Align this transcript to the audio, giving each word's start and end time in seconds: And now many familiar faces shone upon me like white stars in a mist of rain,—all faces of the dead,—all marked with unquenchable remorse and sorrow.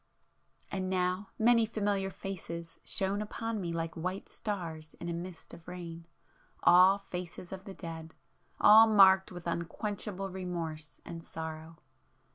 And 0.71 0.89
now 0.89 1.29
many 1.37 1.67
familiar 1.67 2.09
faces 2.09 2.79
shone 2.83 3.21
upon 3.21 3.61
me 3.61 3.71
like 3.71 3.93
white 3.93 4.27
stars 4.29 4.95
in 4.95 5.07
a 5.09 5.13
mist 5.13 5.53
of 5.53 5.67
rain,—all 5.67 6.97
faces 6.97 7.51
of 7.51 7.65
the 7.65 7.75
dead,—all 7.75 8.87
marked 8.87 9.31
with 9.31 9.45
unquenchable 9.45 10.31
remorse 10.31 11.01
and 11.05 11.23
sorrow. 11.23 11.77